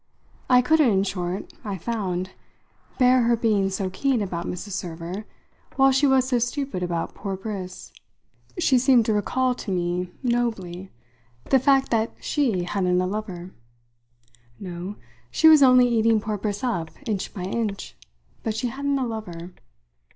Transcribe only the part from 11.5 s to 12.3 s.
the fact that